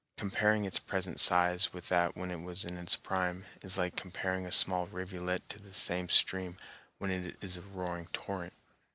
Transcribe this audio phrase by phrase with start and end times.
[0.17, 4.47] Comparing its present size with that when it was in its prime, is like comparing
[4.47, 6.57] a small rivulet to the same stream
[6.97, 8.53] when it is a roaring torrent.